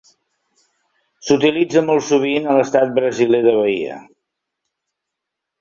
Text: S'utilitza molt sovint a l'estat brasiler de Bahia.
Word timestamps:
S'utilitza 1.27 1.83
molt 1.89 2.07
sovint 2.09 2.49
a 2.49 2.57
l'estat 2.61 2.97
brasiler 2.97 3.45
de 3.49 3.55
Bahia. 3.61 4.03